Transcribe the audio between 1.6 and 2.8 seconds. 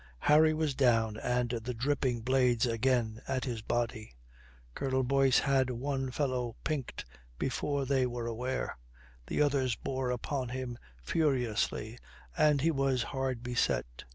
dripping blades